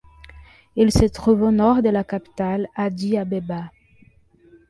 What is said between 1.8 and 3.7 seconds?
de la capitale Addis-Abeba.